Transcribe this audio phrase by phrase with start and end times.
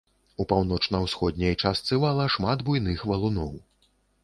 [0.43, 3.55] У паўночна-ўсходняй частцы вала шмат буйных валуноў.